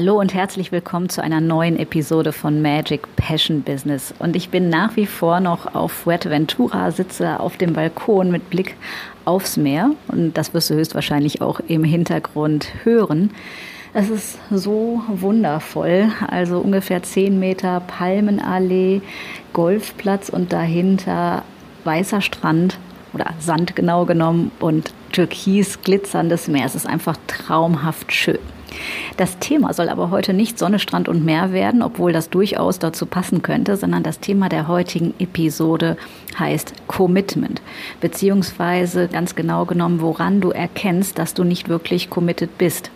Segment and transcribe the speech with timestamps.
[0.00, 4.14] Hallo und herzlich willkommen zu einer neuen Episode von Magic Passion Business.
[4.20, 8.76] Und ich bin nach wie vor noch auf Fuerteventura, sitze auf dem Balkon mit Blick
[9.24, 9.90] aufs Meer.
[10.06, 13.32] Und das wirst du höchstwahrscheinlich auch im Hintergrund hören.
[13.92, 16.12] Es ist so wundervoll.
[16.28, 19.02] Also ungefähr 10 Meter Palmenallee,
[19.52, 21.42] Golfplatz und dahinter
[21.82, 22.78] weißer Strand
[23.14, 26.66] oder Sand genau genommen und türkis glitzerndes Meer.
[26.66, 28.38] Es ist einfach traumhaft schön.
[29.16, 33.06] Das Thema soll aber heute nicht Sonne, Strand und Meer werden, obwohl das durchaus dazu
[33.06, 35.96] passen könnte, sondern das Thema der heutigen Episode
[36.38, 37.60] heißt Commitment,
[38.00, 42.90] beziehungsweise ganz genau genommen, woran du erkennst, dass du nicht wirklich committed bist.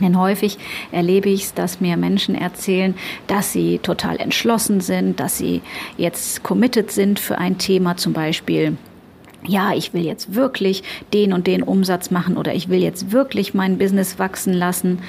[0.00, 0.58] Denn häufig
[0.92, 2.94] erlebe ich es, dass mir Menschen erzählen,
[3.26, 5.60] dass sie total entschlossen sind, dass sie
[5.96, 8.76] jetzt committed sind für ein Thema, zum Beispiel
[9.46, 13.54] ja, ich will jetzt wirklich den und den Umsatz machen oder ich will jetzt wirklich
[13.54, 15.00] mein Business wachsen lassen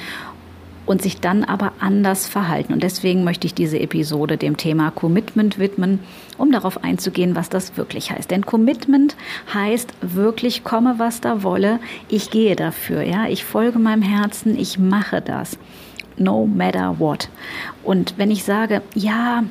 [0.90, 2.74] und sich dann aber anders verhalten.
[2.74, 6.00] Und deswegen möchte ich diese Episode dem Thema Commitment widmen,
[6.36, 8.32] um darauf einzugehen, was das wirklich heißt.
[8.32, 9.16] Denn Commitment
[9.54, 11.80] heißt wirklich komme, was da wolle.
[12.08, 13.28] Ich gehe dafür, ja.
[13.28, 15.60] Ich folge meinem Herzen, ich mache das.
[16.18, 17.30] No matter what.
[17.84, 19.44] Und wenn ich sage, ja,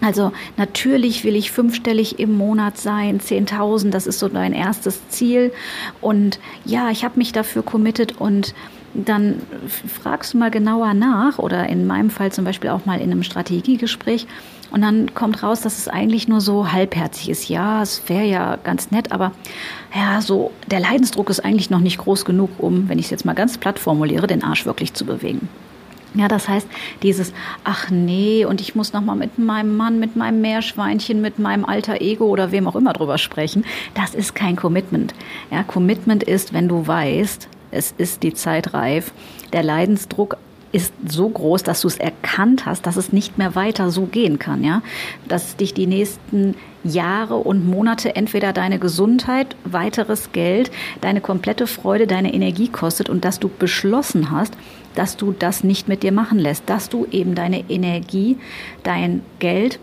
[0.00, 5.52] also natürlich will ich fünfstellig im Monat sein, 10.000, das ist so mein erstes Ziel.
[6.00, 8.54] Und ja, ich habe mich dafür committed und
[8.94, 9.42] dann
[10.02, 13.22] fragst du mal genauer nach oder in meinem Fall zum Beispiel auch mal in einem
[13.22, 14.26] Strategiegespräch
[14.70, 17.48] und dann kommt raus, dass es eigentlich nur so halbherzig ist.
[17.48, 19.32] Ja, es wäre ja ganz nett, aber
[19.94, 23.24] ja, so der Leidensdruck ist eigentlich noch nicht groß genug, um, wenn ich es jetzt
[23.24, 25.48] mal ganz platt formuliere, den Arsch wirklich zu bewegen.
[26.14, 26.66] Ja, das heißt,
[27.02, 27.32] dieses,
[27.64, 32.00] ach nee, und ich muss nochmal mit meinem Mann, mit meinem Meerschweinchen, mit meinem alter
[32.00, 35.14] Ego oder wem auch immer drüber sprechen, das ist kein Commitment.
[35.50, 39.12] Ja, Commitment ist, wenn du weißt, es ist die Zeit reif,
[39.52, 40.38] der Leidensdruck
[40.72, 44.38] ist so groß, dass du es erkannt hast, dass es nicht mehr weiter so gehen
[44.38, 44.82] kann, ja,
[45.28, 52.06] dass dich die nächsten Jahre und Monate entweder deine Gesundheit, weiteres Geld, deine komplette Freude,
[52.06, 54.54] deine Energie kostet und dass du beschlossen hast,
[54.96, 58.38] dass du das nicht mit dir machen lässt, dass du eben deine Energie,
[58.82, 59.78] dein Geld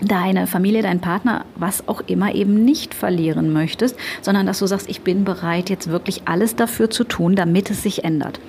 [0.00, 4.88] deine Familie, dein Partner, was auch immer eben nicht verlieren möchtest, sondern dass du sagst,
[4.88, 8.40] ich bin bereit, jetzt wirklich alles dafür zu tun, damit es sich ändert.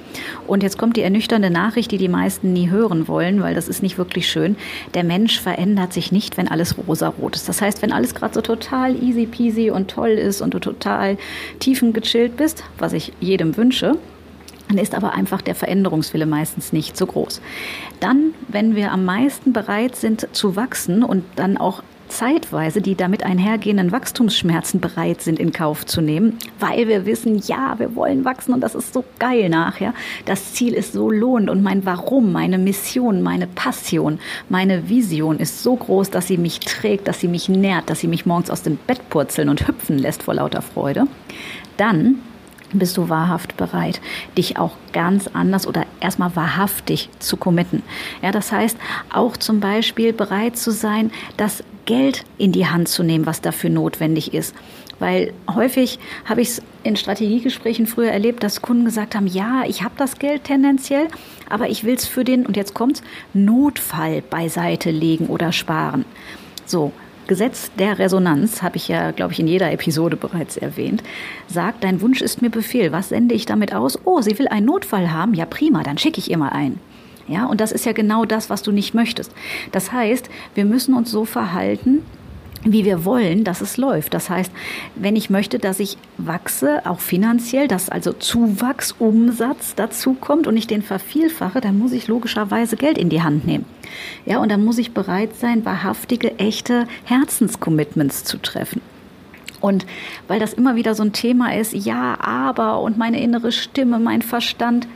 [0.47, 3.83] Und jetzt kommt die ernüchternde Nachricht, die die meisten nie hören wollen, weil das ist
[3.83, 4.55] nicht wirklich schön.
[4.93, 7.47] Der Mensch verändert sich nicht, wenn alles rosarot ist.
[7.47, 11.17] Das heißt, wenn alles gerade so total easy peasy und toll ist und du total
[11.59, 13.97] tiefengechillt bist, was ich jedem wünsche,
[14.67, 17.41] dann ist aber einfach der Veränderungswille meistens nicht so groß.
[17.99, 23.23] Dann, wenn wir am meisten bereit sind zu wachsen und dann auch zeitweise die damit
[23.23, 28.53] einhergehenden Wachstumsschmerzen bereit sind in Kauf zu nehmen, weil wir wissen, ja, wir wollen wachsen
[28.53, 29.93] und das ist so geil nachher.
[30.25, 35.63] Das Ziel ist so lohnend und mein Warum, meine Mission, meine Passion, meine Vision ist
[35.63, 38.61] so groß, dass sie mich trägt, dass sie mich nährt, dass sie mich morgens aus
[38.61, 41.05] dem Bett purzeln und hüpfen lässt vor lauter Freude.
[41.77, 42.19] Dann
[42.79, 44.01] bist du wahrhaft bereit,
[44.37, 47.83] dich auch ganz anders oder erstmal wahrhaftig zu committen.
[48.21, 48.77] Ja, das heißt,
[49.11, 53.69] auch zum Beispiel bereit zu sein, das Geld in die Hand zu nehmen, was dafür
[53.69, 54.55] notwendig ist.
[54.99, 59.83] Weil häufig habe ich es in Strategiegesprächen früher erlebt, dass Kunden gesagt haben, ja, ich
[59.83, 61.07] habe das Geld tendenziell,
[61.49, 63.01] aber ich will es für den, und jetzt kommt's,
[63.33, 66.05] Notfall beiseite legen oder sparen.
[66.65, 66.93] So,
[67.27, 71.03] Gesetz der Resonanz, habe ich ja, glaube ich, in jeder Episode bereits erwähnt,
[71.47, 72.91] sagt, dein Wunsch ist mir Befehl.
[72.91, 73.99] Was sende ich damit aus?
[74.05, 75.33] Oh, sie will einen Notfall haben?
[75.33, 76.79] Ja, prima, dann schicke ich ihr mal einen.
[77.27, 79.31] Ja, und das ist ja genau das, was du nicht möchtest.
[79.71, 82.03] Das heißt, wir müssen uns so verhalten,
[82.65, 84.13] wie wir wollen, dass es läuft.
[84.13, 84.51] Das heißt,
[84.95, 90.57] wenn ich möchte, dass ich wachse, auch finanziell, dass also Zuwachs, Umsatz dazu kommt und
[90.57, 93.65] ich den vervielfache, dann muss ich logischerweise Geld in die Hand nehmen.
[94.25, 98.81] Ja, und dann muss ich bereit sein, wahrhaftige, echte Herzenscommitments zu treffen.
[99.61, 99.85] Und
[100.27, 104.21] weil das immer wieder so ein Thema ist, ja, aber und meine innere Stimme, mein
[104.21, 104.87] Verstand,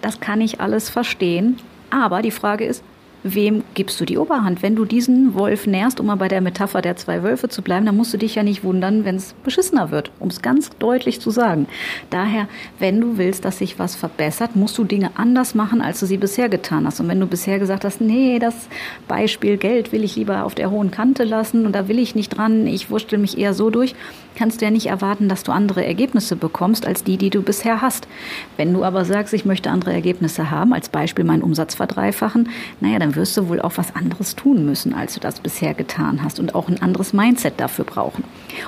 [0.00, 1.58] das kann ich alles verstehen.
[1.90, 2.82] Aber die Frage ist,
[3.22, 4.62] wem gibst du die Oberhand?
[4.62, 7.86] Wenn du diesen Wolf nährst, um mal bei der Metapher der zwei Wölfe zu bleiben,
[7.86, 11.20] dann musst du dich ja nicht wundern, wenn es beschissener wird, um es ganz deutlich
[11.20, 11.66] zu sagen.
[12.10, 16.06] Daher, wenn du willst, dass sich was verbessert, musst du Dinge anders machen, als du
[16.06, 17.00] sie bisher getan hast.
[17.00, 18.68] Und wenn du bisher gesagt hast, nee, das
[19.08, 22.30] Beispiel Geld will ich lieber auf der hohen Kante lassen und da will ich nicht
[22.30, 23.94] dran, ich wurschtel mich eher so durch,
[24.36, 27.82] kannst du ja nicht erwarten, dass du andere Ergebnisse bekommst als die, die du bisher
[27.82, 28.08] hast.
[28.56, 32.48] Wenn du aber sagst, ich möchte andere Ergebnisse haben, als Beispiel meinen Umsatz verdreifachen,
[32.80, 36.22] naja, dann wirst du wohl auch was anderes tun müssen, als du das bisher getan
[36.22, 38.24] hast und auch ein anderes Mindset dafür brauchen.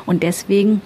[0.07, 0.81] Und deswegen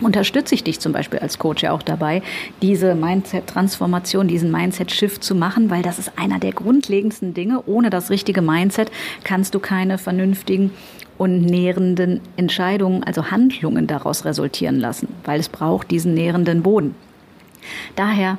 [0.00, 2.22] unterstütze ich dich zum Beispiel als Coach ja auch dabei,
[2.60, 7.62] diese Mindset-Transformation, diesen Mindset-Shift zu machen, weil das ist einer der grundlegendsten Dinge.
[7.66, 8.90] Ohne das richtige Mindset
[9.24, 10.72] kannst du keine vernünftigen
[11.18, 16.94] und nährenden Entscheidungen, also Handlungen daraus resultieren lassen, weil es braucht diesen nährenden Boden.
[17.94, 18.38] Daher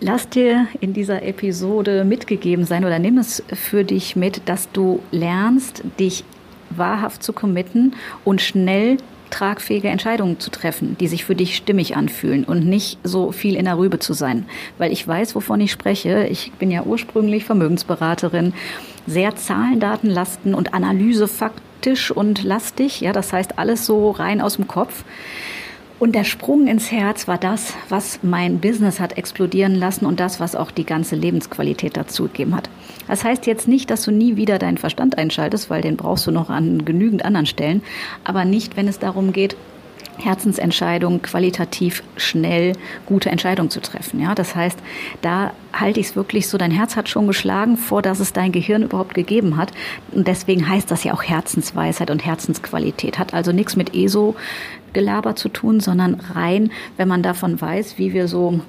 [0.00, 5.00] lass dir in dieser Episode mitgegeben sein oder nimm es für dich mit, dass du
[5.10, 6.24] lernst, dich
[6.70, 7.94] wahrhaft zu committen
[8.24, 8.98] und schnell
[9.30, 13.64] tragfähige Entscheidungen zu treffen, die sich für dich stimmig anfühlen und nicht so viel in
[13.64, 14.46] der Rübe zu sein.
[14.78, 16.26] Weil ich weiß, wovon ich spreche.
[16.30, 18.54] Ich bin ja ursprünglich Vermögensberaterin,
[19.06, 19.82] sehr Zahlen,
[20.54, 23.00] und Analysefaktisch und lastig.
[23.00, 25.04] Ja, das heißt alles so rein aus dem Kopf.
[25.98, 30.40] Und der Sprung ins Herz war das, was mein Business hat explodieren lassen und das,
[30.40, 32.68] was auch die ganze Lebensqualität dazu gegeben hat.
[33.08, 36.32] Das heißt jetzt nicht, dass du nie wieder deinen Verstand einschaltest, weil den brauchst du
[36.32, 37.82] noch an genügend anderen Stellen,
[38.24, 39.56] aber nicht, wenn es darum geht,
[40.18, 42.72] Herzensentscheidungen qualitativ schnell
[43.06, 44.20] gute Entscheidungen zu treffen.
[44.20, 44.78] Ja, das heißt,
[45.22, 48.52] da halte ich es wirklich so, dein Herz hat schon geschlagen, vor dass es dein
[48.52, 49.72] Gehirn überhaupt gegeben hat.
[50.12, 53.18] Und deswegen heißt das ja auch Herzensweisheit und Herzensqualität.
[53.18, 58.28] Hat also nichts mit ESO-Gelaber zu tun, sondern rein, wenn man davon weiß, wie wir
[58.28, 58.60] so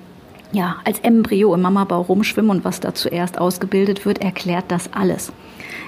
[0.54, 5.34] ja, als Embryo im Mamabau rumschwimmen und was da zuerst ausgebildet wird, erklärt das alles.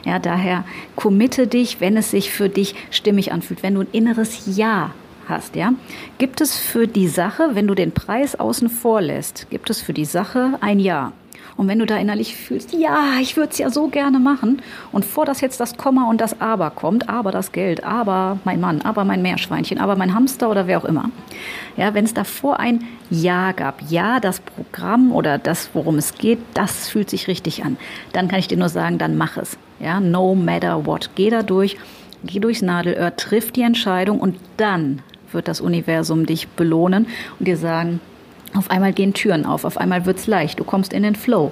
[0.06, 0.64] Ja, daher
[0.96, 4.92] committe dich, wenn es sich für dich stimmig anfühlt, wenn du ein inneres Ja
[5.30, 5.74] hast, ja.
[6.18, 9.94] Gibt es für die Sache, wenn du den Preis außen vor lässt, gibt es für
[9.94, 11.14] die Sache ein Ja?
[11.60, 14.62] Und wenn du da innerlich fühlst, ja, ich würde es ja so gerne machen,
[14.94, 18.62] und vor das jetzt das Komma und das Aber kommt, aber das Geld, aber mein
[18.62, 21.10] Mann, aber mein Meerschweinchen, aber mein Hamster oder wer auch immer.
[21.76, 26.40] Ja, wenn es davor ein Ja gab, ja, das Programm oder das, worum es geht,
[26.54, 27.76] das fühlt sich richtig an,
[28.14, 29.58] dann kann ich dir nur sagen, dann mach es.
[29.82, 31.10] Ja, no matter what.
[31.16, 31.76] Geh da durch,
[32.24, 35.02] geh durchs Nadelöhr, triff die Entscheidung und dann
[35.34, 37.08] wird das Universum dich belohnen
[37.40, 38.00] und dir sagen,
[38.56, 41.52] auf einmal gehen Türen auf, auf einmal wird es leicht, du kommst in den Flow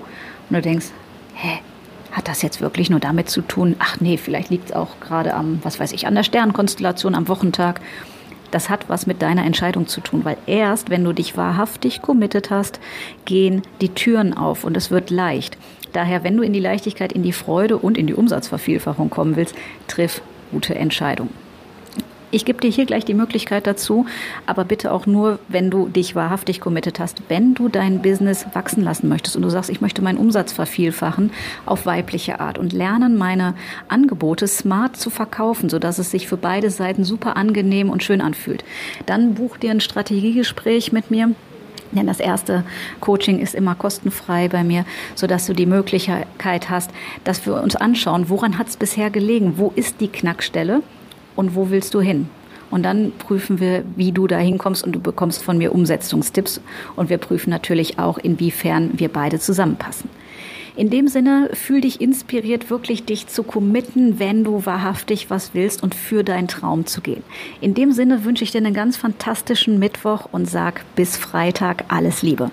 [0.49, 0.87] und du denkst,
[1.35, 1.59] hä,
[2.11, 3.75] hat das jetzt wirklich nur damit zu tun?
[3.79, 7.27] Ach nee, vielleicht liegt es auch gerade am, was weiß ich, an der Sternkonstellation am
[7.27, 7.79] Wochentag.
[8.49, 12.49] Das hat was mit deiner Entscheidung zu tun, weil erst, wenn du dich wahrhaftig committed
[12.49, 12.79] hast,
[13.25, 15.57] gehen die Türen auf und es wird leicht.
[15.93, 19.55] Daher, wenn du in die Leichtigkeit, in die Freude und in die Umsatzvervielfachung kommen willst,
[19.87, 20.21] triff
[20.51, 21.46] gute Entscheidungen.
[22.29, 24.05] Ich gebe dir hier gleich die Möglichkeit dazu,
[24.45, 27.21] aber bitte auch nur, wenn du dich wahrhaftig committed hast.
[27.29, 31.31] Wenn du dein Business wachsen lassen möchtest und du sagst, ich möchte meinen Umsatz vervielfachen
[31.65, 33.53] auf weibliche Art und lernen, meine
[33.87, 38.65] Angebote smart zu verkaufen, sodass es sich für beide Seiten super angenehm und schön anfühlt,
[39.05, 41.31] dann buch dir ein Strategiegespräch mit mir.
[41.93, 42.65] Denn das erste
[42.99, 44.83] Coaching ist immer kostenfrei bei mir,
[45.15, 46.91] sodass du die Möglichkeit hast,
[47.23, 50.81] dass wir uns anschauen, woran hat es bisher gelegen, wo ist die Knackstelle
[51.37, 52.27] und wo willst du hin?
[52.69, 56.59] Und dann prüfen wir, wie du da hinkommst und du bekommst von mir Umsetzungstipps.
[56.97, 60.09] Und wir prüfen natürlich auch, inwiefern wir beide zusammenpassen.
[60.75, 65.81] In dem Sinne, fühl dich inspiriert, wirklich dich zu committen, wenn du wahrhaftig was willst
[65.81, 67.23] und für deinen Traum zu gehen.
[67.61, 72.21] In dem Sinne wünsche ich dir einen ganz fantastischen Mittwoch und sag bis Freitag alles
[72.21, 72.51] Liebe.